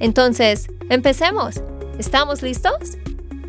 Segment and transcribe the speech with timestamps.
[0.00, 1.62] Entonces, empecemos.
[1.98, 2.98] ¿Estamos listos?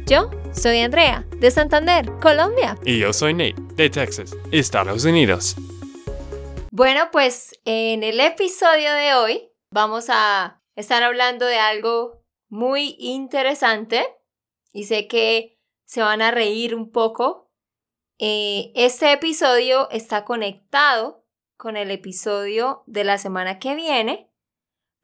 [0.06, 2.78] Yo soy Andrea, de Santander, Colombia.
[2.86, 5.56] Y yo soy Nate, de Texas, Estados Unidos.
[6.72, 14.06] Bueno, pues en el episodio de hoy vamos a estar hablando de algo muy interesante
[14.72, 17.46] y sé que se van a reír un poco
[18.18, 21.26] eh, este episodio está conectado
[21.58, 24.32] con el episodio de la semana que viene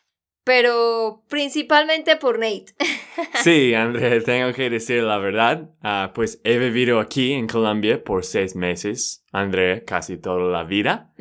[0.49, 2.73] pero principalmente por Nate.
[3.45, 5.69] sí, André, tengo que decir la verdad.
[5.83, 11.13] Ah, pues he vivido aquí en Colombia por seis meses, André, casi toda la vida.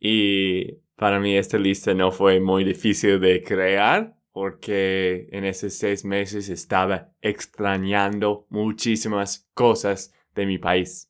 [0.00, 6.04] Y para mí esta lista no fue muy difícil de crear porque en esos seis
[6.04, 11.08] meses estaba extrañando muchísimas cosas de mi país.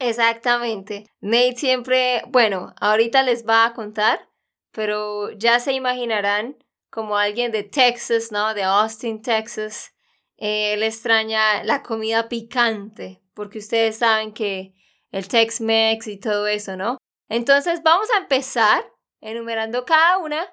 [0.00, 1.06] Exactamente.
[1.20, 4.28] Nate siempre, bueno, ahorita les va a contar,
[4.72, 6.56] pero ya se imaginarán
[6.90, 8.54] como alguien de Texas, ¿no?
[8.54, 9.94] De Austin, Texas.
[10.36, 14.74] Eh, él extraña la comida picante, porque ustedes saben que
[15.12, 16.98] el Tex-Mex y todo eso, ¿no?
[17.28, 18.84] Entonces vamos a empezar
[19.24, 20.46] enumerando cada una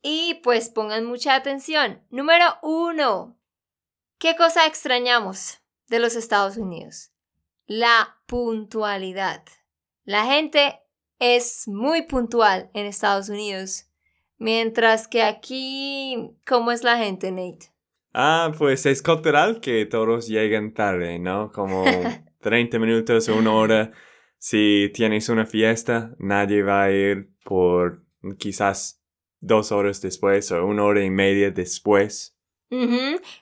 [0.00, 2.02] y pues pongan mucha atención.
[2.08, 3.38] Número uno,
[4.18, 7.10] ¿qué cosa extrañamos de los Estados Unidos?
[7.66, 9.44] La puntualidad.
[10.04, 10.80] La gente
[11.18, 13.90] es muy puntual en Estados Unidos
[14.38, 17.72] Mientras que aquí, ¿cómo es la gente, Nate?
[18.12, 21.50] Ah, pues es cultural que todos lleguen tarde, ¿no?
[21.52, 21.84] Como
[22.40, 23.92] 30 minutos o una hora.
[24.38, 28.03] Si tienes una fiesta, nadie va a ir por
[28.38, 29.02] quizás
[29.40, 32.36] dos horas después o una hora y media después.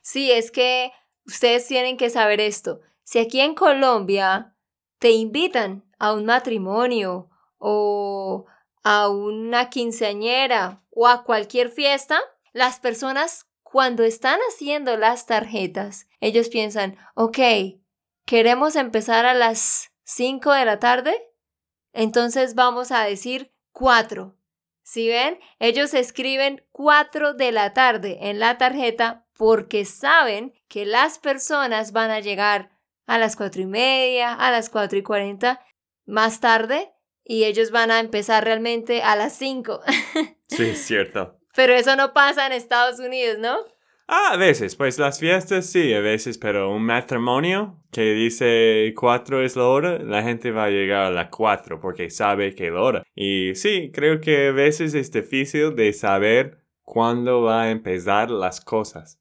[0.03, 0.93] Sí, es que
[1.25, 2.81] ustedes tienen que saber esto.
[3.03, 4.57] Si aquí en Colombia
[4.99, 8.47] te invitan a un matrimonio o
[8.83, 12.21] a una quinceañera o a cualquier fiesta,
[12.53, 17.39] las personas cuando están haciendo las tarjetas, ellos piensan, ok,
[18.27, 21.15] queremos empezar a las 5 de la tarde,
[21.93, 24.37] entonces vamos a decir 4.
[24.93, 31.19] Si ven, ellos escriben 4 de la tarde en la tarjeta porque saben que las
[31.19, 35.65] personas van a llegar a las 4 y media, a las 4 y 40
[36.05, 36.93] más tarde
[37.25, 39.81] y ellos van a empezar realmente a las 5.
[40.49, 41.39] Sí, es cierto.
[41.55, 43.57] Pero eso no pasa en Estados Unidos, ¿no?
[44.15, 49.43] Ah, a veces, pues las fiestas sí, a veces, pero un matrimonio que dice 4
[49.43, 52.73] es la hora, la gente va a llegar a las 4 porque sabe que es
[52.75, 53.03] la hora.
[53.15, 58.61] Y sí, creo que a veces es difícil de saber cuándo va a empezar las
[58.61, 59.19] cosas.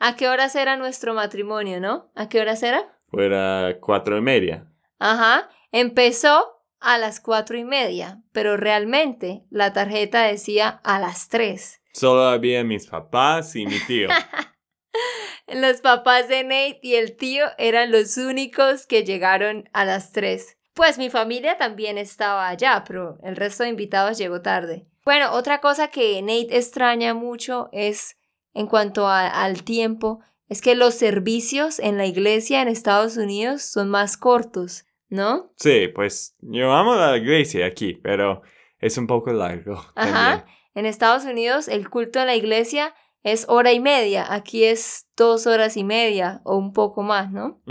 [0.00, 2.10] ¿A qué hora será nuestro matrimonio, no?
[2.16, 2.98] ¿A qué hora será?
[3.06, 4.66] Fuera cuatro y media.
[4.98, 5.48] Ajá.
[5.70, 11.83] Empezó a las cuatro y media, pero realmente la tarjeta decía a las tres.
[11.94, 14.08] Solo había mis papás y mi tío.
[15.46, 20.58] los papás de Nate y el tío eran los únicos que llegaron a las tres.
[20.74, 24.88] Pues mi familia también estaba allá, pero el resto de invitados llegó tarde.
[25.04, 28.16] Bueno, otra cosa que Nate extraña mucho es
[28.54, 33.88] en cuanto al tiempo, es que los servicios en la iglesia en Estados Unidos son
[33.88, 35.52] más cortos, ¿no?
[35.56, 38.42] Sí, pues yo amo la iglesia aquí, pero
[38.80, 39.80] es un poco largo.
[39.94, 40.44] Ajá.
[40.74, 45.46] En Estados Unidos el culto en la iglesia es hora y media, aquí es dos
[45.46, 47.62] horas y media o un poco más, ¿no?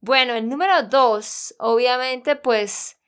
[0.00, 2.98] Bueno, el número dos, obviamente, pues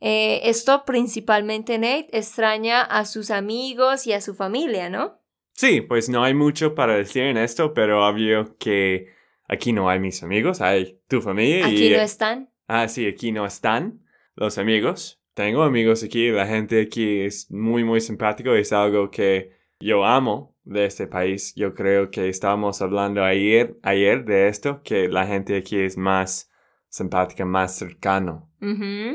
[0.00, 5.22] eh, esto principalmente Nate extraña a sus amigos y a su familia, ¿no?
[5.54, 9.06] Sí, pues no hay mucho para decir en esto, pero obvio que
[9.48, 11.66] aquí no hay mis amigos, hay tu familia.
[11.66, 12.50] Aquí no están.
[12.66, 15.21] Ah, sí, aquí no están los amigos.
[15.34, 20.54] Tengo amigos aquí, la gente aquí es muy, muy simpático, es algo que yo amo
[20.64, 21.54] de este país.
[21.54, 26.50] Yo creo que estábamos hablando ayer, ayer de esto, que la gente aquí es más
[26.88, 28.50] simpática, más cercano,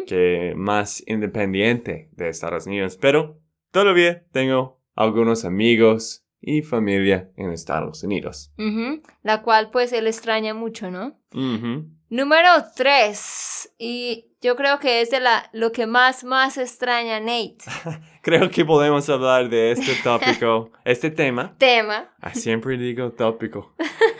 [0.08, 2.98] que más independiente de Estados Unidos.
[3.00, 3.40] Pero
[3.72, 8.54] todavía tengo algunos amigos y familia en Estados Unidos.
[9.22, 11.20] La cual pues él extraña mucho, ¿no?
[12.10, 17.58] Número tres, y yo creo que es de la, lo que más, más extraña Nate.
[18.22, 21.54] creo que podemos hablar de este tópico, este tema.
[21.58, 22.16] Tema.
[22.22, 23.76] Ah, siempre digo tópico.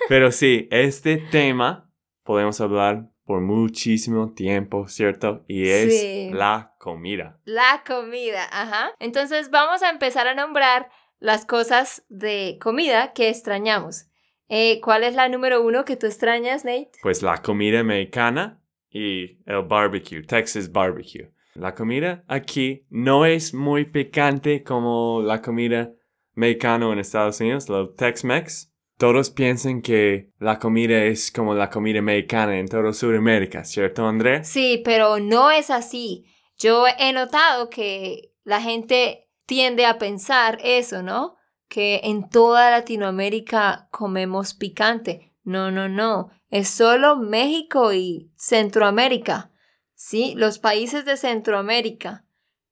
[0.10, 1.90] Pero sí, este tema
[2.24, 5.46] podemos hablar por muchísimo tiempo, ¿cierto?
[5.48, 7.40] Y es la comida.
[7.46, 8.92] La comida, ajá.
[9.00, 14.08] Entonces vamos a empezar a nombrar las cosas de comida que extrañamos.
[14.50, 16.92] Eh, ¿Cuál es la número uno que tú extrañas, Nate?
[17.02, 21.32] Pues la comida mexicana y el barbecue, Texas barbecue.
[21.54, 25.92] La comida aquí no es muy picante como la comida
[26.34, 28.72] mexicana en Estados Unidos, el Tex-Mex.
[28.98, 34.44] Todos piensan que la comida es como la comida mexicana en toda Sudamérica, ¿cierto, André?
[34.44, 36.26] Sí, pero no es así.
[36.58, 41.38] Yo he notado que la gente tiende a pensar eso, ¿no?
[41.68, 45.34] Que en toda Latinoamérica comemos picante.
[45.44, 46.30] No, no, no.
[46.50, 49.52] Es solo México y Centroamérica.
[49.96, 52.26] Sí, los países de Centroamérica.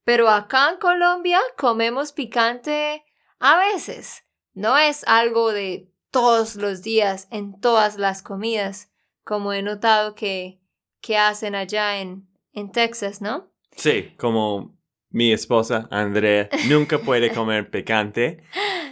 [0.04, 3.04] Pero acá en Colombia comemos picante
[3.40, 4.24] a veces.
[4.52, 8.90] No es algo de todos los días en todas las comidas,
[9.24, 10.60] como he notado que,
[11.00, 13.50] que hacen allá en, en Texas, ¿no?
[13.72, 14.75] Sí, como
[15.16, 18.42] mi esposa, Andrea, nunca puede comer picante.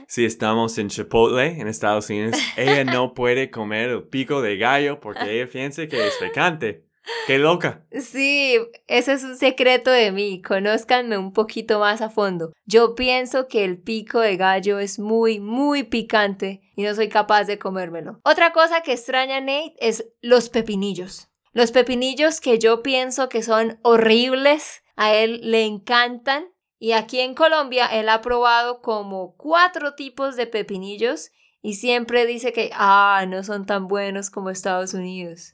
[0.08, 5.00] Si estamos en Chipotle, en Estados Unidos, ella no puede comer el pico de gallo
[5.00, 6.86] porque ella piensa que es picante.
[7.26, 7.84] ¡Qué loca!
[7.92, 8.56] Sí,
[8.86, 10.40] ese es un secreto de mí.
[10.40, 12.54] Conózcanme un poquito más a fondo.
[12.64, 17.44] Yo pienso que el pico de gallo es muy, muy picante y no soy capaz
[17.44, 18.20] de comérmelo.
[18.24, 21.28] Otra cosa que extraña Nate es los pepinillos.
[21.52, 26.46] Los pepinillos que yo pienso que son horribles, a él le encantan.
[26.78, 31.30] Y aquí en Colombia él ha probado como cuatro tipos de pepinillos
[31.66, 35.50] y siempre dice que, ah, no son tan buenos como Estados Unidos.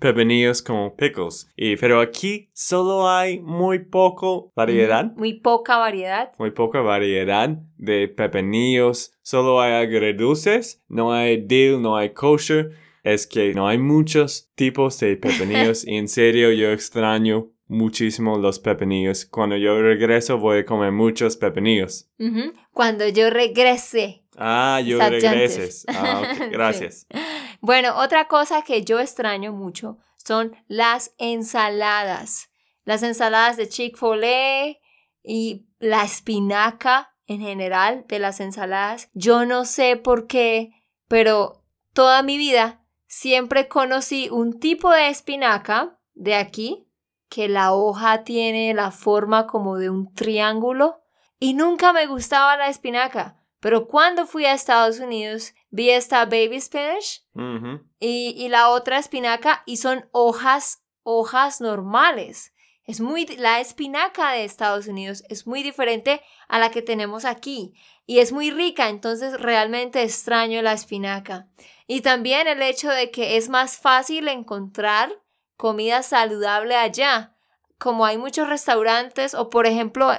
[0.00, 1.48] Pepinillos como pickles.
[1.54, 5.12] Y, pero aquí solo hay muy poco variedad.
[5.14, 6.32] Muy poca variedad.
[6.40, 9.12] Muy poca variedad de pepinillos.
[9.22, 10.82] Solo hay agridulces.
[10.88, 12.72] No hay dill, no hay kosher.
[13.04, 15.84] Es que no hay muchos tipos de pepinillos.
[15.86, 19.26] y en serio yo extraño muchísimo los pepinillos.
[19.26, 22.08] Cuando yo regreso voy a comer muchos pepinillos.
[22.72, 25.84] Cuando yo regrese Ah, yo regreses.
[25.88, 27.06] Ah, Gracias.
[27.60, 32.50] Bueno, otra cosa que yo extraño mucho son las ensaladas.
[32.84, 34.78] Las ensaladas de Chick-fil-A
[35.22, 39.08] y la espinaca en general de las ensaladas.
[39.14, 40.72] Yo no sé por qué,
[41.08, 41.62] pero
[41.92, 46.83] toda mi vida siempre conocí un tipo de espinaca de aquí,
[47.34, 51.02] que la hoja tiene la forma como de un triángulo
[51.40, 53.42] y nunca me gustaba la espinaca.
[53.58, 57.24] Pero cuando fui a Estados Unidos, vi esta baby spinach
[57.98, 62.52] y, y, la otra espinaca y son hojas, hojas normales.
[62.84, 67.74] Es muy, la espinaca de Estados Unidos es muy diferente a la que tenemos aquí
[68.06, 71.48] y es muy rica, entonces realmente extraño la espinaca.
[71.88, 75.23] Y también el hecho de que es más fácil encontrar
[75.56, 77.36] comida saludable allá.
[77.78, 80.12] Como hay muchos restaurantes o por ejemplo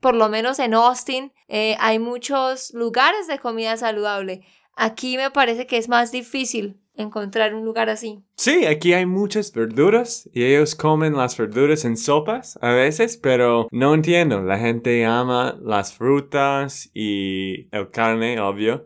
[0.00, 4.42] por lo menos en Austin, eh, hay muchos lugares de comida saludable.
[4.76, 8.22] Aquí me parece que es más difícil encontrar un lugar así.
[8.36, 13.68] Sí, aquí hay muchas verduras y ellos comen las verduras en sopas a veces, pero
[13.70, 14.42] no entiendo.
[14.42, 18.84] La gente ama las frutas y el carne, obvio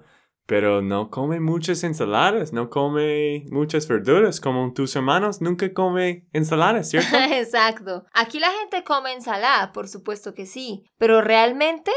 [0.51, 6.91] pero no come muchas ensaladas, no come muchas verduras, como tus hermanos nunca come ensaladas,
[6.91, 7.17] ¿cierto?
[7.17, 8.05] Exacto.
[8.13, 11.93] Aquí la gente come ensalada, por supuesto que sí, pero realmente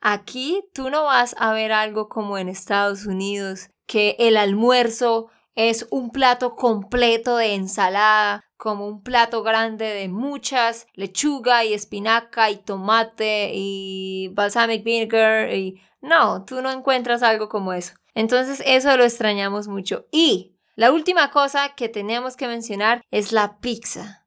[0.00, 5.86] aquí tú no vas a ver algo como en Estados Unidos que el almuerzo es
[5.90, 12.58] un plato completo de ensalada, como un plato grande de muchas lechuga y espinaca y
[12.58, 17.94] tomate y balsamic vinegar y no, tú no encuentras algo como eso.
[18.14, 20.06] Entonces eso lo extrañamos mucho.
[20.12, 24.26] Y la última cosa que tenemos que mencionar es la pizza.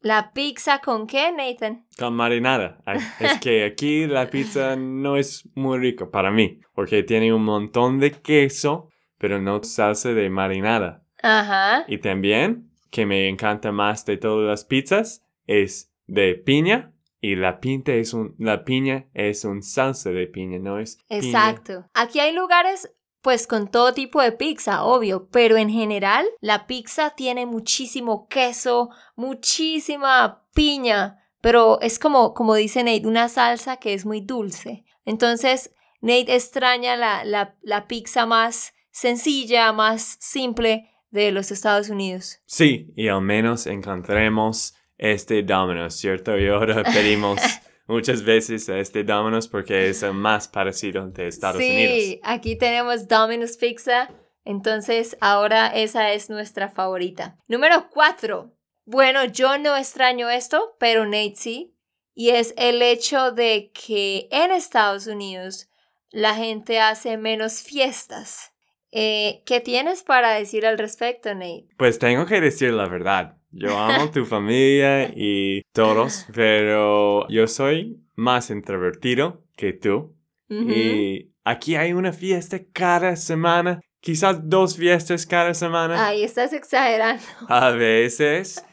[0.00, 1.86] ¿La pizza con qué, Nathan?
[1.98, 2.78] Con marinada.
[3.18, 7.98] Es que aquí la pizza no es muy rico para mí, porque tiene un montón
[7.98, 11.02] de queso, pero no salsa de marinada.
[11.22, 11.84] Ajá.
[11.88, 16.92] Y también, que me encanta más de todas las pizzas, es de piña.
[17.20, 20.98] Y la, pinta es un, la piña es un salsa de piña, ¿no es?
[21.08, 21.86] Exacto.
[21.94, 22.92] Aquí hay lugares
[23.26, 28.90] pues con todo tipo de pizza, obvio, pero en general la pizza tiene muchísimo queso,
[29.16, 34.84] muchísima piña, pero es como, como dice Nate, una salsa que es muy dulce.
[35.04, 42.38] Entonces, Nate extraña la, la, la pizza más sencilla, más simple de los Estados Unidos.
[42.46, 46.38] Sí, y al menos encontremos este Domino's, ¿cierto?
[46.38, 47.38] Y ahora pedimos
[47.86, 51.94] muchas veces a este Domino's porque es el más parecido de Estados Unidos.
[51.94, 54.08] Sí, aquí tenemos Domino's Pizza.
[54.46, 57.36] Entonces, ahora esa es nuestra favorita.
[57.48, 58.56] Número cuatro.
[58.86, 61.76] Bueno, yo no extraño esto, pero Nate sí.
[62.14, 65.68] Y es el hecho de que en Estados Unidos
[66.10, 68.55] la gente hace menos fiestas.
[68.92, 71.68] Eh, ¿Qué tienes para decir al respecto, Nate?
[71.76, 73.36] Pues tengo que decir la verdad.
[73.50, 80.14] Yo amo tu familia y todos, pero yo soy más introvertido que tú.
[80.48, 86.06] Y aquí hay una fiesta cada semana, quizás dos fiestas cada semana.
[86.06, 87.22] Ay, estás exagerando.
[87.48, 88.64] A veces.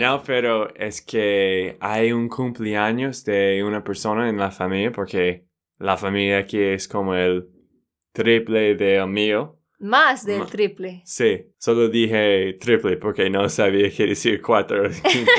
[0.00, 5.46] No, pero es que hay un cumpleaños de una persona en la familia porque
[5.78, 7.48] la familia aquí es como el
[8.12, 9.59] triple del mío.
[9.80, 11.02] Más del triple.
[11.04, 15.32] Sí, solo dije triple porque no sabía qué decir cuatro o cinco.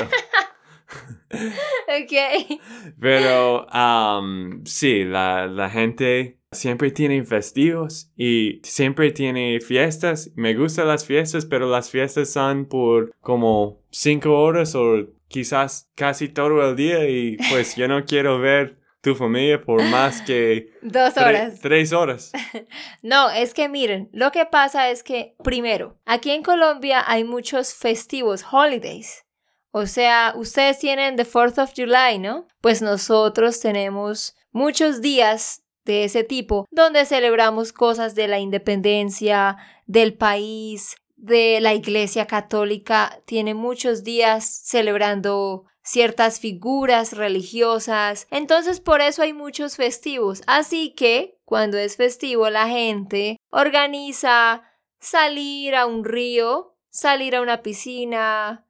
[1.32, 2.60] ok.
[3.00, 10.32] Pero um, sí, la, la gente siempre tiene festivos y siempre tiene fiestas.
[10.34, 16.28] Me gustan las fiestas, pero las fiestas son por como cinco horas o quizás casi
[16.28, 20.70] todo el día y pues yo no quiero ver tu familia por más que...
[20.82, 21.60] Dos horas.
[21.60, 22.32] tres horas.
[23.02, 27.74] no, es que miren, lo que pasa es que, primero, aquí en Colombia hay muchos
[27.74, 29.24] festivos, holidays.
[29.72, 32.46] O sea, ustedes tienen the 4th of July, ¿no?
[32.60, 39.56] Pues nosotros tenemos muchos días de ese tipo donde celebramos cosas de la independencia,
[39.86, 43.20] del país, de la Iglesia Católica.
[43.24, 48.26] Tiene muchos días celebrando ciertas figuras religiosas.
[48.30, 50.42] Entonces por eso hay muchos festivos.
[50.46, 54.62] Así que cuando es festivo la gente organiza
[54.98, 58.66] salir a un río, salir a una piscina,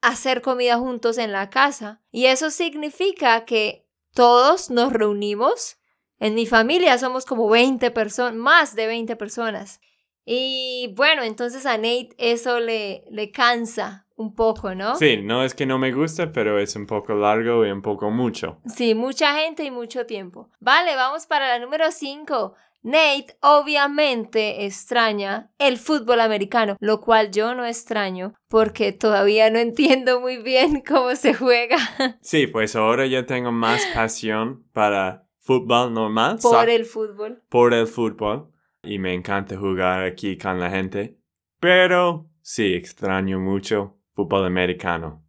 [0.00, 2.02] hacer comida juntos en la casa.
[2.10, 5.78] Y eso significa que todos nos reunimos.
[6.18, 9.80] En mi familia somos como 20 personas, más de 20 personas.
[10.24, 14.96] Y bueno, entonces a Nate eso le, le cansa un poco, ¿no?
[14.96, 18.10] Sí, no es que no me guste, pero es un poco largo y un poco
[18.10, 18.60] mucho.
[18.66, 20.50] Sí, mucha gente y mucho tiempo.
[20.60, 22.54] Vale, vamos para la número 5.
[22.84, 30.20] Nate obviamente extraña el fútbol americano, lo cual yo no extraño porque todavía no entiendo
[30.20, 31.76] muy bien cómo se juega.
[32.20, 36.38] Sí, pues ahora yo tengo más pasión para fútbol normal.
[36.42, 37.42] Por el fútbol.
[37.48, 38.48] Por el fútbol.
[38.82, 41.16] Y me encanta jugar aquí con la gente.
[41.60, 45.24] Pero sí, extraño mucho fútbol americano.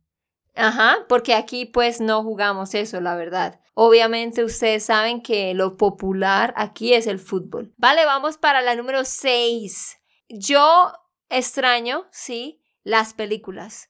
[0.56, 3.60] Ajá, porque aquí pues no jugamos eso, la verdad.
[3.74, 7.74] Obviamente ustedes saben que lo popular aquí es el fútbol.
[7.78, 9.98] Vale, vamos para la número 6.
[10.30, 10.94] Yo
[11.30, 13.90] extraño, sí, las películas.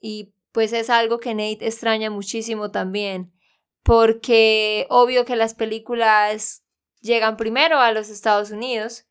[0.00, 3.32] Y pues es algo que Nate extraña muchísimo también.
[3.82, 6.62] Porque obvio que las películas
[7.00, 9.06] llegan primero a los Estados Unidos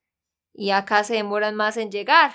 [0.54, 2.32] y acá se demoran más en llegar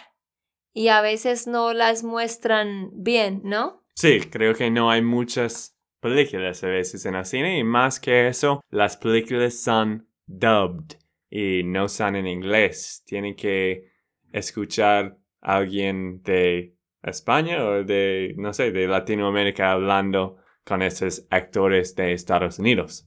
[0.77, 3.83] y a veces no las muestran bien, ¿no?
[3.95, 8.29] Sí, creo que no hay muchas películas a veces en el cine y más que
[8.29, 10.99] eso, las películas son dubbed
[11.31, 13.03] y no son en inglés.
[13.07, 13.91] Tienen que
[14.31, 21.95] escuchar a alguien de España o de, no sé, de Latinoamérica hablando con esos actores
[21.95, 23.07] de Estados Unidos.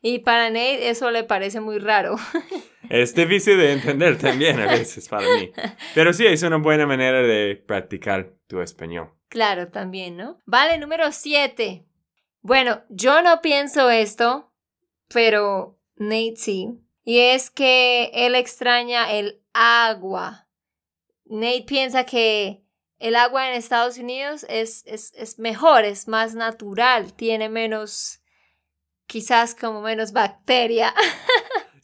[0.00, 2.16] Y para Nate eso le parece muy raro.
[2.90, 5.50] Es difícil de entender también a veces para mí.
[5.94, 9.14] Pero sí, es una buena manera de practicar tu español.
[9.28, 10.40] Claro, también, ¿no?
[10.44, 11.86] Vale, número 7.
[12.42, 14.52] Bueno, yo no pienso esto,
[15.08, 16.68] pero Nate sí.
[17.04, 20.48] Y es que él extraña el agua.
[21.24, 22.61] Nate piensa que
[23.02, 28.22] el agua en Estados Unidos es, es, es mejor, es más natural, tiene menos,
[29.06, 30.94] quizás como menos bacteria.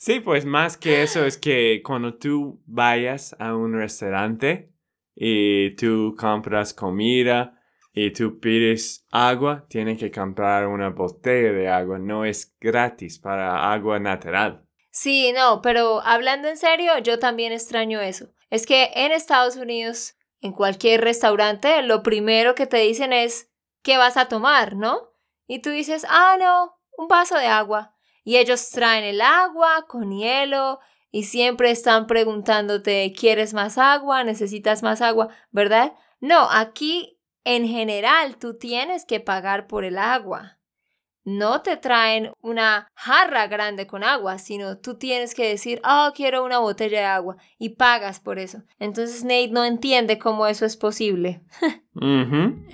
[0.01, 4.73] Sí, pues más que eso es que cuando tú vayas a un restaurante
[5.17, 7.61] y tú compras comida
[7.93, 13.73] y tú pides agua, tienes que comprar una botella de agua, no es gratis para
[13.73, 14.65] agua natural.
[14.93, 18.29] Sí, no, pero hablando en serio, yo también extraño eso.
[18.51, 23.51] Es que en Estados Unidos, en cualquier restaurante, lo primero que te dicen es,
[23.83, 24.77] ¿qué vas a tomar?
[24.77, 25.11] ¿No?
[25.47, 27.95] Y tú dices, ah, no, un vaso de agua.
[28.25, 30.81] Y ellos traen el agua con hielo
[31.11, 34.25] y siempre están preguntándote, ¿quieres más agua?
[34.25, 35.29] ¿Necesitas más agua?
[35.51, 35.95] ¿Verdad?
[36.21, 40.58] No, aquí en general tú tienes que pagar por el agua.
[41.29, 46.43] No te traen una jarra grande con agua, sino tú tienes que decir, oh, quiero
[46.43, 48.63] una botella de agua y pagas por eso.
[48.79, 51.43] Entonces Nate no entiende cómo eso es posible.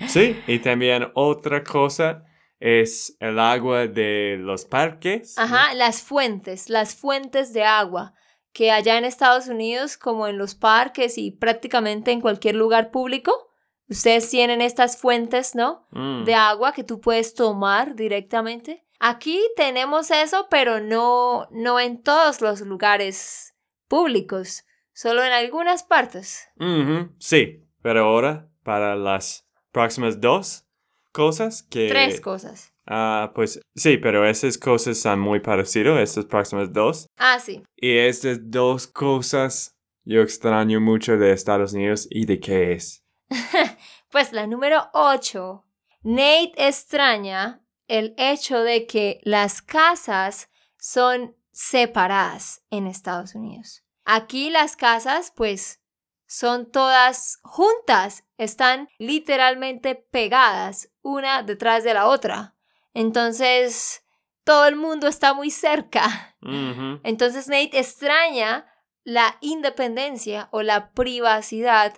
[0.07, 2.23] Sí, y también otra cosa
[2.59, 5.37] es el agua de los parques.
[5.37, 8.13] Ajá, las fuentes, las fuentes de agua,
[8.53, 13.51] que allá en Estados Unidos, como en los parques y prácticamente en cualquier lugar público,
[13.89, 15.87] ustedes tienen estas fuentes, ¿no?
[15.91, 16.23] Mm.
[16.25, 18.85] De agua que tú puedes tomar directamente.
[18.99, 23.55] Aquí tenemos eso, pero no, no en todos los lugares
[23.87, 24.63] públicos,
[24.93, 26.47] solo en algunas partes.
[26.59, 30.65] Ujú, Sí, pero ahora para las próximas dos
[31.11, 31.87] cosas que...
[31.89, 32.73] Tres cosas.
[32.87, 37.07] Ah, pues sí, pero esas cosas son muy parecidas, estas próximas dos.
[37.17, 37.63] Ah, sí.
[37.75, 43.03] Y estas dos cosas yo extraño mucho de Estados Unidos y de qué es.
[44.11, 45.65] Pues la número 8.
[46.03, 53.83] Nate extraña el hecho de que las casas son separadas en Estados Unidos.
[54.05, 55.81] Aquí las casas, pues,
[56.27, 62.55] son todas juntas, están literalmente pegadas una detrás de la otra.
[62.93, 64.03] Entonces,
[64.43, 66.37] todo el mundo está muy cerca.
[67.03, 68.65] Entonces Nate extraña
[69.03, 71.93] la independencia o la privacidad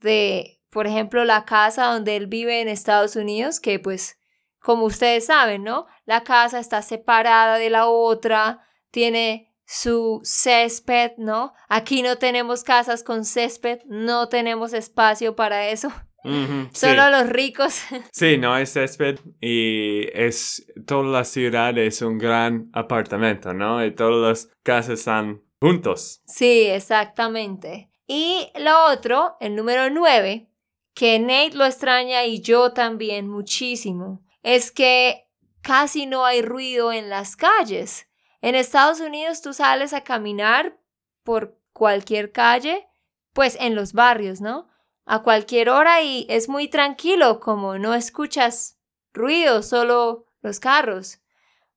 [0.00, 4.18] de, por ejemplo, la casa donde él vive en Estados Unidos, que pues,
[4.60, 5.86] como ustedes saben, ¿no?
[6.04, 11.54] La casa está separada de la otra, tiene su césped, ¿no?
[11.68, 15.92] Aquí no tenemos casas con césped, no tenemos espacio para eso.
[16.24, 16.86] Ujú, sí.
[16.86, 17.82] Solo los ricos.
[18.12, 23.84] Sí, no hay césped y es toda la ciudad es un gran apartamento, ¿no?
[23.84, 26.22] Y todas las casas están juntos.
[26.26, 27.90] Sí, exactamente.
[28.06, 30.49] Y lo otro, el número 9,
[30.94, 35.28] que Nate lo extraña y yo también muchísimo, es que
[35.62, 38.08] casi no hay ruido en las calles.
[38.40, 40.78] En Estados Unidos tú sales a caminar
[41.22, 42.88] por cualquier calle,
[43.32, 44.68] pues en los barrios, ¿no?
[45.04, 48.78] A cualquier hora y es muy tranquilo, como no escuchas
[49.12, 51.20] ruido, solo los carros.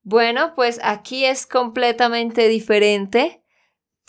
[0.02, 3.44] Bueno, pues aquí es completamente diferente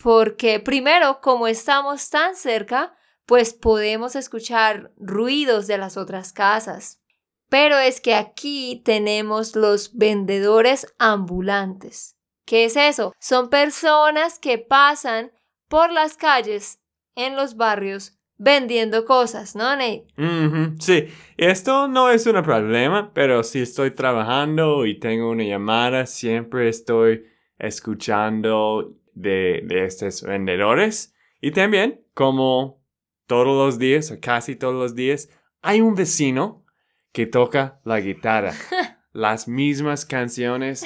[0.03, 7.01] porque primero, como estamos tan cerca, pues podemos escuchar ruidos de las otras casas.
[7.49, 12.17] Pero es que aquí tenemos los vendedores ambulantes.
[12.47, 13.15] ¿Qué es eso?
[13.21, 15.33] Son personas que pasan
[15.69, 16.81] por las calles
[17.15, 20.07] en los barrios vendiendo cosas, ¿no, Nate?
[20.81, 21.07] Sí,
[21.37, 27.25] esto no es un problema, pero si estoy trabajando y tengo una llamada, siempre estoy
[27.59, 31.15] escuchando de, de estos vendedores.
[31.41, 32.84] Y también, como
[33.27, 35.29] todos los días, o casi todos los días,
[35.63, 36.65] hay un vecino
[37.13, 38.53] que toca la guitarra.
[39.13, 40.85] Las mismas canciones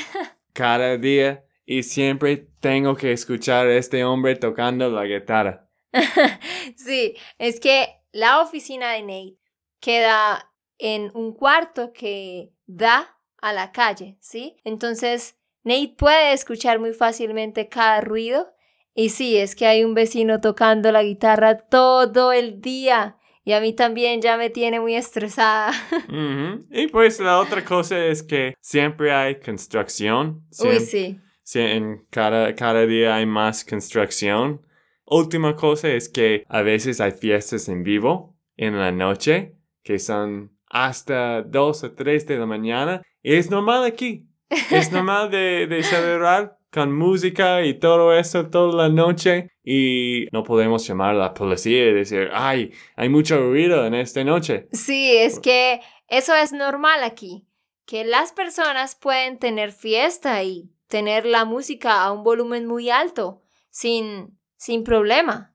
[0.53, 5.69] cada día y siempre tengo que escuchar a este hombre tocando la guitarra.
[6.77, 9.39] sí, es que la oficina de Nate
[9.81, 14.57] queda en un cuarto que da a la calle, ¿sí?
[14.65, 18.55] Entonces, Nate puede escuchar muy fácilmente cada ruido.
[19.01, 23.17] Y sí, es que hay un vecino tocando la guitarra todo el día.
[23.45, 25.71] Y a mí también ya me tiene muy estresada.
[26.09, 26.67] Ujú.
[26.73, 30.43] Y pues la otra cosa es que siempre hay construcción.
[30.59, 31.21] Uy, Siem- sí.
[31.45, 34.67] Sí, en cada, cada día hay más construcción.
[35.07, 40.59] Última cosa es que a veces hay fiestas en vivo en la noche que son
[40.69, 43.03] hasta 2 o 3 de la mañana.
[43.23, 44.29] Y es normal aquí.
[44.73, 49.51] Es normal de, de celebrar con música y todo eso toda la noche.
[49.65, 54.25] Y no podemos llamar a la policía y decir, ay, hay mucho ruido en esta
[54.25, 54.69] noche.
[54.73, 57.47] Sí, es que eso es normal aquí,
[57.85, 63.43] que las personas pueden tener fiesta y tener la música a un volumen muy alto
[63.71, 65.55] sin, sin problema.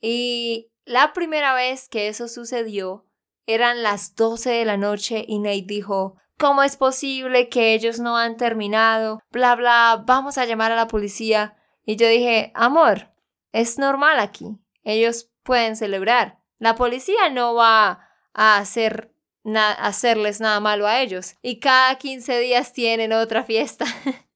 [0.00, 3.06] Y la primera vez que eso sucedió
[3.46, 8.16] eran las 12 de la noche y Nate dijo, ¿cómo es posible que ellos no
[8.16, 9.22] han terminado?
[9.30, 11.56] Bla, bla, vamos a llamar a la policía.
[11.86, 13.12] Y yo dije, amor,
[13.52, 14.58] es normal aquí.
[14.82, 16.40] Ellos pueden celebrar.
[16.58, 19.14] La policía no va a hacer
[19.78, 21.36] hacerles nada malo a ellos.
[21.42, 23.86] Y cada 15 días tienen otra fiesta.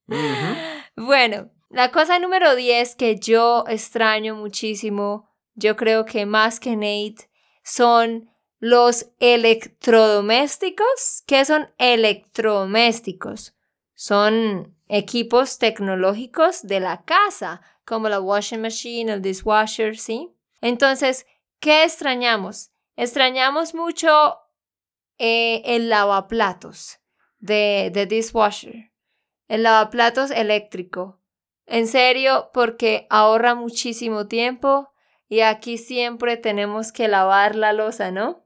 [0.99, 7.29] Bueno, la cosa número 10 que yo extraño muchísimo, yo creo que más que Nate,
[7.63, 11.23] son los electrodomésticos.
[11.25, 13.55] ¿Qué son electrodomésticos?
[13.93, 20.33] Son equipos tecnológicos de la casa, como la washing machine, el dishwasher, ¿sí?
[20.61, 21.25] Entonces,
[21.59, 22.71] ¿qué extrañamos?
[22.95, 24.39] Extrañamos mucho
[25.17, 26.99] eh, el lavaplatos
[27.39, 28.91] de, de dishwasher,
[29.47, 31.21] el lavaplatos eléctrico.
[31.65, 34.93] En serio, porque ahorra muchísimo tiempo
[35.29, 38.43] y aquí siempre tenemos que lavar la losa, ¿no?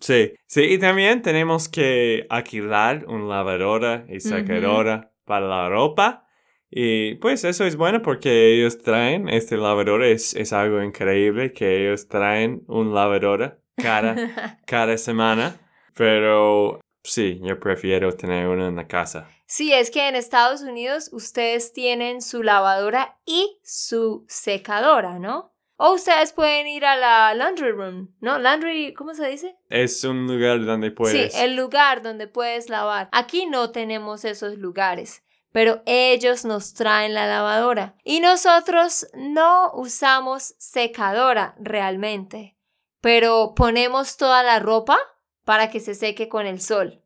[0.00, 6.24] Sí, sí, y también tenemos que alquilar una lavadora y secadora para la ropa.
[6.70, 11.82] Y pues eso es bueno porque ellos traen, este lavador es, es algo increíble que
[11.86, 14.14] ellos traen un lavadora cada,
[14.66, 15.56] cada semana.
[15.94, 19.28] Pero sí, yo prefiero tener uno en la casa.
[19.46, 25.54] Sí, es que en Estados Unidos ustedes tienen su lavadora y su secadora, ¿no?
[25.80, 28.36] O ustedes pueden ir a la laundry room, ¿no?
[28.40, 29.56] Laundry, ¿cómo se dice?
[29.70, 31.32] Es un lugar donde puedes.
[31.32, 33.08] Sí, el lugar donde puedes lavar.
[33.12, 37.94] Aquí no tenemos esos lugares, pero ellos nos traen la lavadora.
[38.02, 42.56] Y nosotros no usamos secadora realmente,
[43.00, 44.98] pero ponemos toda la ropa
[45.44, 47.04] para que se seque con el sol.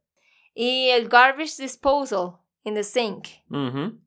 [0.54, 3.28] Y el garbage disposal in the sink.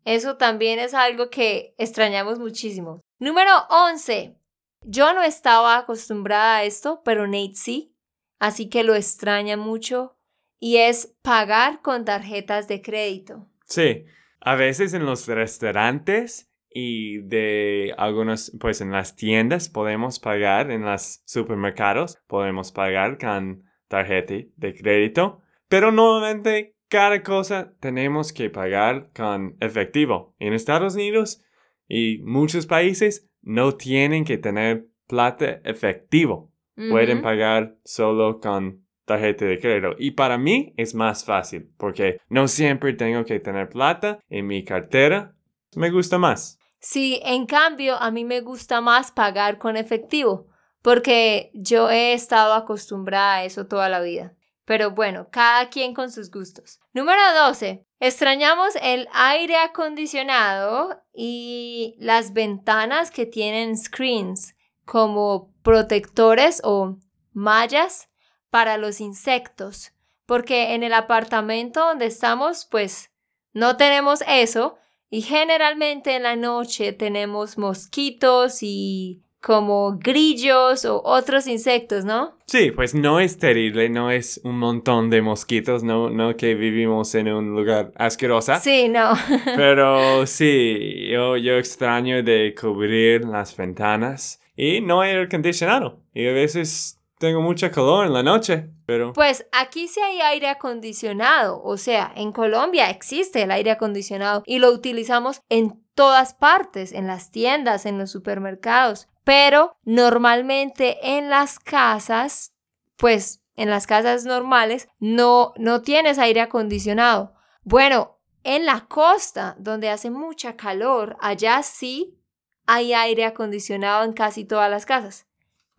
[0.05, 3.01] Eso también es algo que extrañamos muchísimo.
[3.19, 4.39] Número 11.
[4.87, 7.95] Yo no estaba acostumbrada a esto, pero Nate sí,
[8.39, 10.15] así que lo extraña mucho
[10.59, 13.49] y es pagar con tarjetas de crédito.
[13.65, 14.05] Sí,
[14.41, 20.83] a veces en los restaurantes y de algunos, pues en las tiendas podemos pagar, en
[20.83, 29.09] los supermercados podemos pagar con tarjeta de crédito, pero normalmente cada cosa tenemos que pagar
[29.15, 30.35] con efectivo.
[30.37, 31.41] En Estados Unidos
[31.87, 36.51] y muchos países no tienen que tener plata efectivo.
[36.75, 39.95] Pueden pagar solo con tarjeta de crédito.
[39.97, 44.65] Y para mí es más fácil porque no siempre tengo que tener plata en mi
[44.65, 45.33] cartera.
[45.75, 46.59] Me gusta más.
[46.79, 50.47] Sí, en cambio, a mí me gusta más pagar con efectivo
[50.81, 54.33] porque yo he estado acostumbrada a eso toda la vida.
[54.65, 56.79] Pero bueno, cada quien con sus gustos.
[56.93, 57.85] Número 12.
[57.99, 66.97] Extrañamos el aire acondicionado y las ventanas que tienen screens como protectores o
[67.33, 68.09] mallas
[68.49, 69.91] para los insectos.
[70.25, 73.11] Porque en el apartamento donde estamos, pues
[73.53, 74.77] no tenemos eso
[75.09, 82.35] y generalmente en la noche tenemos mosquitos y como grillos o otros insectos, ¿no?
[82.47, 87.13] Sí, pues no es terrible, no es un montón de mosquitos, no, no que vivimos
[87.13, 88.55] en un lugar asqueroso.
[88.59, 89.13] Sí, no.
[89.55, 95.99] Pero sí, yo, yo extraño de cubrir las ventanas y no hay aire acondicionado.
[96.11, 99.13] Y a veces tengo mucha calor en la noche, pero...
[99.13, 104.59] Pues aquí sí hay aire acondicionado, o sea, en Colombia existe el aire acondicionado y
[104.59, 111.59] lo utilizamos en todas partes, en las tiendas, en los supermercados, pero normalmente en las
[111.59, 112.53] casas,
[112.95, 117.33] pues en las casas normales no, no tienes aire acondicionado.
[117.63, 122.19] Bueno, en la costa, donde hace mucha calor, allá sí
[122.67, 125.27] hay aire acondicionado en casi todas las casas.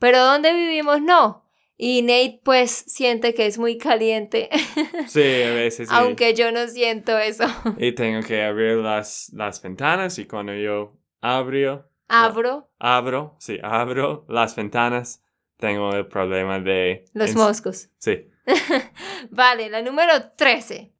[0.00, 1.44] Pero donde vivimos no.
[1.78, 4.50] Y Nate pues siente que es muy caliente.
[5.06, 5.88] Sí, a veces.
[5.92, 7.44] Aunque yo no siento eso.
[7.78, 12.70] Y tengo que abrir las, las ventanas y cuando yo abro Abro.
[12.78, 15.22] abro, sí, abro las ventanas.
[15.56, 17.06] Tengo el problema de...
[17.14, 17.88] Los moscos.
[17.98, 18.28] Sí.
[19.30, 20.92] vale, la número 13.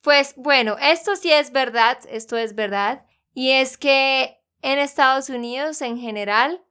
[0.00, 3.06] Pues bueno, esto sí es verdad, esto es verdad.
[3.34, 6.64] Y es que en Estados Unidos en general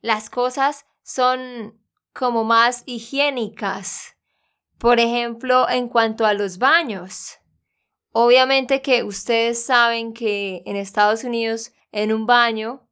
[0.00, 1.80] las cosas son
[2.12, 4.16] como más higiénicas.
[4.78, 7.38] Por ejemplo, en cuanto a los baños.
[8.12, 12.87] Obviamente que ustedes saben que en Estados Unidos en un baño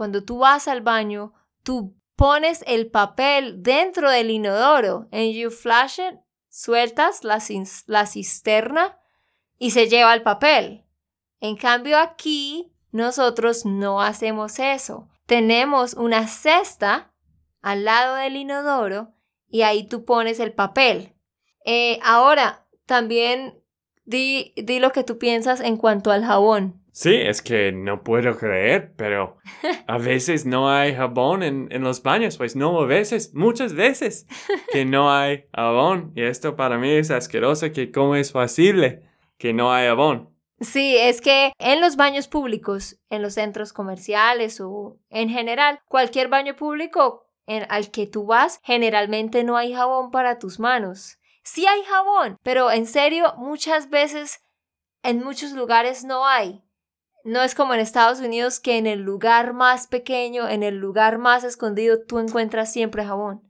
[0.00, 6.00] cuando tú vas al baño, tú pones el papel dentro del inodoro and you flash
[6.00, 8.98] it, sueltas la, cisterna
[9.58, 10.86] y se lleva el papel.
[11.38, 15.10] En cambio aquí nosotros no hacemos eso.
[15.26, 17.12] Tenemos una cesta
[17.60, 19.12] al lado del inodoro
[19.48, 21.14] y ahí tú pones el papel.
[21.66, 23.62] Eh, ahora, también
[24.06, 26.79] di, di lo que tú piensas en cuanto al jabón.
[26.92, 29.36] Sí, es que no puedo creer, pero
[29.86, 34.26] a veces no hay jabón en, en, los baños, pues no a veces, muchas veces
[34.72, 36.12] que no hay jabón.
[36.14, 39.02] Y esto para mí es asqueroso, que cómo es posible
[39.38, 40.30] que no hay jabón.
[40.60, 46.28] Sí, es que en los baños públicos, en los centros comerciales o en general, cualquier
[46.28, 51.18] baño público en, al que tú vas, generalmente no hay jabón para tus manos.
[51.42, 54.42] Sí hay jabón, pero en serio, muchas veces
[55.02, 56.62] en muchos lugares no hay.
[57.24, 61.18] No es como en Estados Unidos que en el lugar más pequeño, en el lugar
[61.18, 63.42] más escondido, tú encuentras siempre jabón.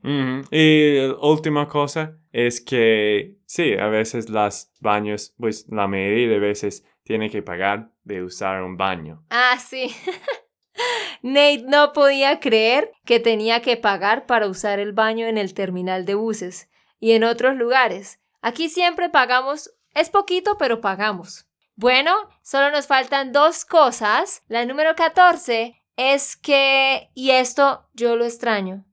[0.51, 6.39] Y la última cosa es que sí, a veces los baños, pues la mayoría de
[6.39, 9.25] veces tiene que pagar de usar un baño.
[9.31, 9.95] Ah, sí.
[11.23, 16.07] Nate no podía creer que tenía que pagar para usar el baño en el terminal
[16.07, 18.21] de buses y en otros lugares.
[18.41, 21.50] Aquí siempre pagamos, es poquito, pero pagamos.
[21.81, 22.13] Bueno,
[22.43, 24.43] solo nos faltan dos cosas.
[24.49, 28.85] La número 14 es que, y esto yo lo extraño,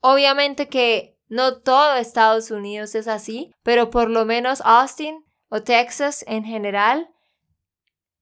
[0.00, 6.24] obviamente que no todo Estados Unidos es así, pero por lo menos Austin o Texas
[6.26, 7.10] en general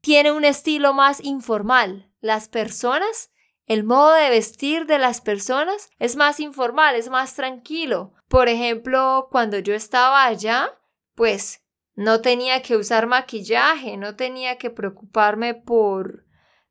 [0.01, 2.11] tiene un estilo más informal.
[2.21, 3.31] Las personas,
[3.67, 8.13] el modo de vestir de las personas es más informal, es más tranquilo.
[8.27, 10.77] Por ejemplo, cuando yo estaba allá,
[11.15, 11.63] pues
[12.01, 16.25] no tenía que usar maquillaje, no tenía que preocuparme por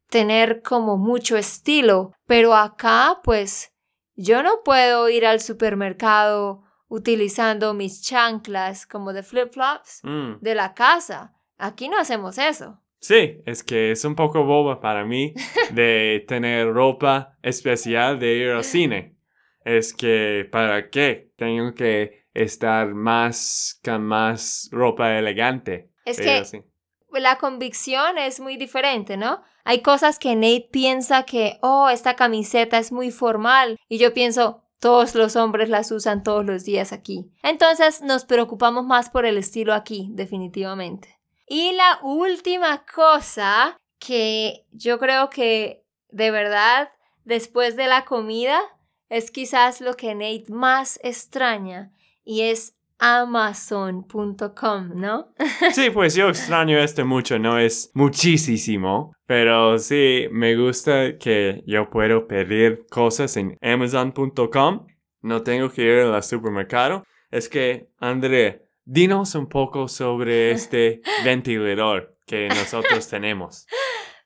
[0.09, 3.71] tener como mucho estilo, pero acá pues
[4.15, 10.39] yo no puedo ir al supermercado utilizando mis chanclas como de flip-flops mm.
[10.41, 11.35] de la casa.
[11.59, 12.81] Aquí no hacemos eso.
[12.99, 15.35] Sí, es que es un poco boba para mí
[15.73, 19.15] de tener ropa especial de ir al cine.
[19.63, 21.31] Es que, ¿para qué?
[21.37, 25.91] Tengo que estar más con más ropa elegante.
[26.05, 26.63] Es que
[27.11, 29.41] la convicción es muy diferente, ¿no?
[29.63, 34.63] Hay cosas que Nate piensa que, oh, esta camiseta es muy formal y yo pienso,
[34.79, 37.31] todos los hombres las usan todos los días aquí.
[37.43, 41.19] Entonces nos preocupamos más por el estilo aquí, definitivamente.
[41.47, 46.91] Y la última cosa que yo creo que de verdad
[47.25, 48.61] después de la comida
[49.09, 51.91] es quizás lo que Nate más extraña
[52.23, 55.33] y es amazon.com, ¿no?
[55.73, 61.89] sí, pues yo extraño esto mucho, no es muchísimo, pero sí, me gusta que yo
[61.89, 64.87] puedo pedir cosas en amazon.com,
[65.21, 67.03] no tengo que ir al supermercado.
[67.31, 73.65] Es que, André, dinos un poco sobre este ventilador que nosotros tenemos.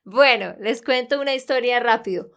[0.04, 2.32] Bueno, les cuento una historia rápido.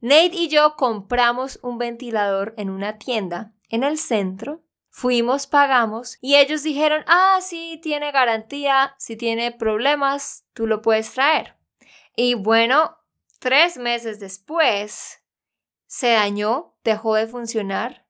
[0.00, 4.61] Nate y yo compramos un ventilador en una tienda en el centro
[4.94, 11.10] Fuimos, pagamos y ellos dijeron, ah, sí, tiene garantía, si tiene problemas, tú lo puedes
[11.12, 11.56] traer.
[12.14, 12.98] Y bueno,
[13.38, 15.24] tres meses después
[15.86, 18.06] se dañó, dejó de funcionar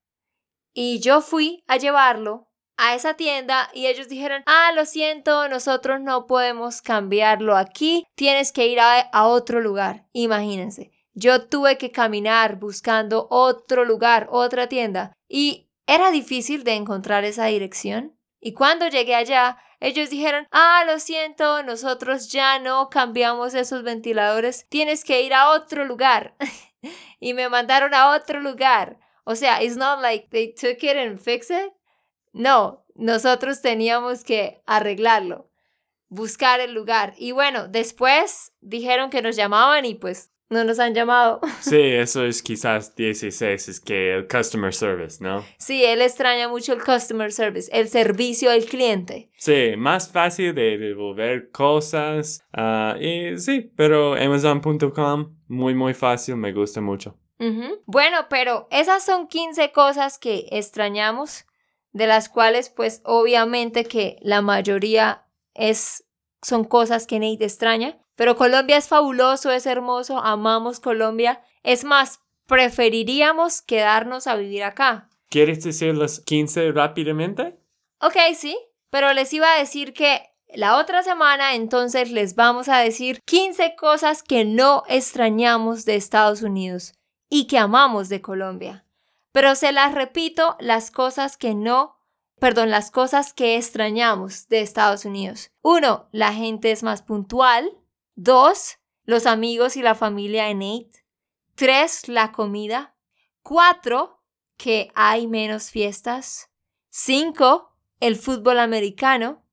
[0.74, 6.00] y yo fui a llevarlo a esa tienda y ellos dijeron, ah, lo siento, nosotros
[6.00, 10.08] no podemos cambiarlo aquí, tienes que ir a, a otro lugar.
[10.12, 17.24] Imagínense, yo tuve que caminar buscando otro lugar, otra tienda y era difícil de encontrar
[17.24, 18.18] esa dirección.
[18.40, 24.66] Y cuando llegué allá, ellos dijeron, ah, lo siento, nosotros ya no cambiamos esos ventiladores,
[24.68, 26.36] tienes que ir a otro lugar.
[27.20, 28.98] y me mandaron a otro lugar.
[29.24, 31.72] O sea, it's not like they took it and fixed it.
[32.32, 35.50] No, nosotros teníamos que arreglarlo,
[36.08, 37.14] buscar el lugar.
[37.16, 41.40] Y bueno, después dijeron que nos llamaban y pues no nos han llamado.
[41.60, 45.44] Sí, eso es quizás 16, es que el customer service, ¿no?
[45.58, 49.30] Sí, él extraña mucho el customer service, el servicio al cliente.
[49.38, 52.44] Sí, más fácil de devolver cosas.
[52.52, 57.16] Ah, y sí, pero Amazon.com, muy, muy fácil, me gusta mucho.
[57.86, 61.44] Bueno, pero esas son 15 cosas que extrañamos,
[61.92, 66.04] de las cuales pues obviamente que la mayoría es,
[66.40, 67.98] son cosas que Nate extraña.
[68.22, 71.42] Pero Colombia es fabuloso, es hermoso, amamos Colombia.
[71.64, 75.08] Es más, preferiríamos quedarnos a vivir acá.
[75.28, 77.58] ¿Quieres decir las 15 rápidamente?
[78.00, 78.56] Ok, sí,
[78.90, 80.22] pero les iba a decir que
[80.54, 86.42] la otra semana entonces les vamos a decir 15 cosas que no extrañamos de Estados
[86.42, 86.92] Unidos
[87.28, 88.86] y que amamos de Colombia.
[89.32, 91.96] Pero se las repito, las cosas que no,
[92.38, 95.50] perdón, las cosas que extrañamos de Estados Unidos.
[95.60, 97.81] Uno, la gente es más puntual.
[98.14, 101.04] Dos, los amigos y la familia de Nate.
[101.54, 102.94] Tres, la comida.
[103.42, 104.22] Cuatro,
[104.56, 106.50] que hay menos fiestas.
[106.90, 107.74] 5.
[108.00, 109.44] El fútbol americano.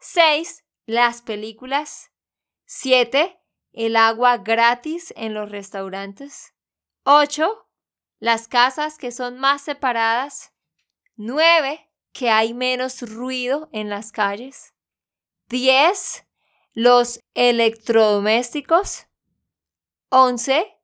[0.00, 0.64] 6.
[0.86, 2.10] Las películas.
[2.66, 3.40] 7.
[3.72, 6.54] El agua gratis en los restaurantes.
[7.04, 7.68] 8.
[8.18, 10.52] Las casas que son más separadas.
[11.16, 11.88] 9.
[12.12, 14.74] Que hay menos ruido en las calles.
[15.48, 16.27] 10.
[16.80, 19.08] Los electrodomésticos.
[20.10, 20.78] 11.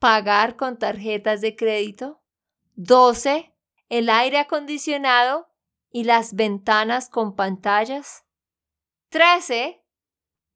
[0.00, 2.20] Pagar con tarjetas de crédito.
[2.74, 3.54] 12.
[3.88, 5.46] El aire acondicionado
[5.92, 8.24] y las ventanas con pantallas.
[9.10, 9.80] 13.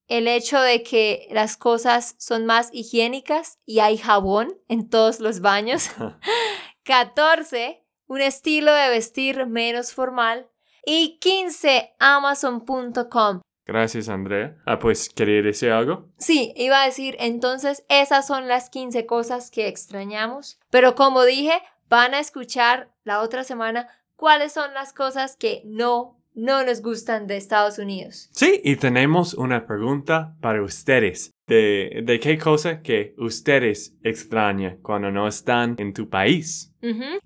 [0.09, 5.39] El hecho de que las cosas son más higiénicas y hay jabón en todos los
[5.39, 5.93] baños.
[6.83, 7.87] 14.
[8.09, 10.51] Un estilo de vestir menos formal.
[10.85, 11.95] Y 15.
[12.01, 13.43] Amazon.com.
[13.65, 14.57] Gracias, Andrea.
[14.67, 16.09] Ah, pues, ¿quería decir algo?
[16.19, 20.59] Sí, iba a decir, entonces esas son las 15 cosas que extrañamos.
[20.71, 26.19] Pero como dije, van a escuchar la otra semana cuáles son las cosas que no,
[26.35, 28.29] no nos gustan de Estados Unidos.
[28.33, 31.31] Sí, y tenemos una pregunta para ustedes.
[31.47, 36.73] De, de qué cosa que ustedes extrañan cuando no están en tu país.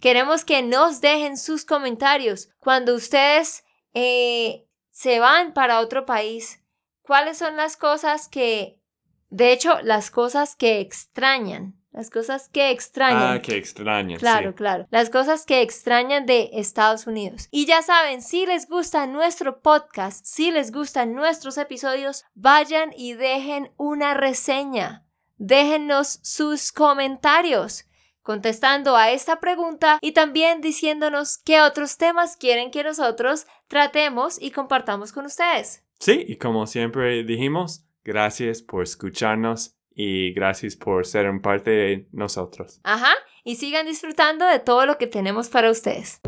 [0.01, 3.62] Queremos que nos dejen sus comentarios cuando ustedes
[3.94, 4.65] eh,
[4.96, 6.62] se van para otro país,
[7.02, 8.80] ¿cuáles son las cosas que,
[9.28, 11.78] de hecho, las cosas que extrañan?
[11.92, 13.37] Las cosas que extrañan.
[13.37, 14.18] Ah, que extrañan.
[14.18, 14.87] Claro, claro.
[14.90, 17.48] Las cosas que extrañan de Estados Unidos.
[17.50, 23.12] Y ya saben, si les gusta nuestro podcast, si les gustan nuestros episodios, vayan y
[23.12, 25.04] dejen una reseña.
[25.37, 27.85] Déjennos sus comentarios
[28.27, 34.51] contestando a esta pregunta y también diciéndonos qué otros temas quieren que nosotros tratemos y
[34.51, 35.85] compartamos con ustedes.
[36.01, 42.09] Sí, y como siempre dijimos, gracias por escucharnos y gracias por ser un parte de
[42.11, 42.81] nosotros.
[42.83, 46.21] Ajá, y sigan disfrutando de todo lo que tenemos para ustedes.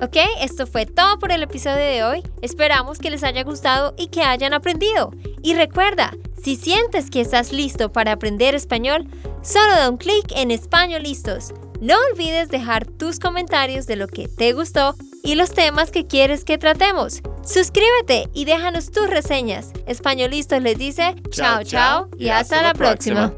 [0.00, 2.22] Ok, esto fue todo por el episodio de hoy.
[2.40, 5.10] Esperamos que les haya gustado y que hayan aprendido.
[5.42, 9.08] Y recuerda, si sientes que estás listo para aprender español,
[9.46, 11.54] solo da un clic en Español Listos.
[11.80, 16.44] No olvides dejar tus comentarios de lo que te gustó y los temas que quieres
[16.44, 17.22] que tratemos.
[17.44, 19.72] Suscríbete y déjanos tus reseñas.
[19.86, 23.32] Españolistos les dice chao chao y hasta, la próxima.